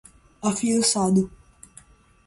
afiançado 0.41 1.29